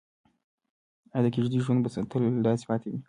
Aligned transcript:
ایا 1.13 1.21
د 1.23 1.27
کيږديو 1.33 1.63
ژوند 1.65 1.79
به 1.83 1.89
تل 2.11 2.23
داسې 2.47 2.63
پاتې 2.69 2.87
وي؟ 2.91 2.99